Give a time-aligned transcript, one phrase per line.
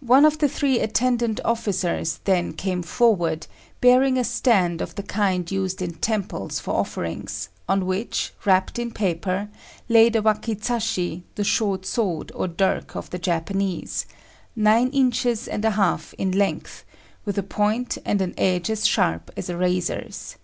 [0.00, 3.46] One of the three attendant officers then came forward,
[3.80, 8.90] bearing a stand of the kind used in temples for offerings, on which, wrapped in
[8.90, 9.48] paper,
[9.88, 14.04] lay the wakizashi, the short sword or dirk of the Japanese,
[14.56, 16.84] nine inches and a half in length,
[17.24, 20.34] with a point and an edge as sharp as a razor's.